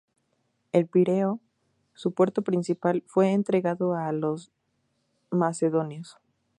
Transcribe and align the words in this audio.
El 0.71 0.87
Pireo, 0.87 1.39
su 1.93 2.11
puerto 2.11 2.41
principal, 2.41 3.03
fue 3.05 3.33
entregado 3.33 3.93
a 3.93 4.11
los 4.11 4.51
macedonios. 5.29 6.17